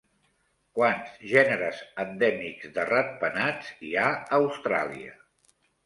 Quants 0.79 1.11
gèneres 1.33 1.83
endèmics 2.05 2.73
de 2.79 2.89
ratpenats 2.91 3.73
hi 3.87 3.97
ha 4.07 4.11
a 4.19 4.29
Austràlia? 4.43 5.19